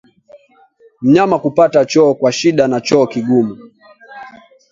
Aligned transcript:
Mnyama 1.01 1.39
kupata 1.39 1.85
choo 1.85 2.13
kwa 2.13 2.31
shida 2.31 2.65
na 2.67 2.81
choo 2.81 3.05
kigumu 3.11 3.57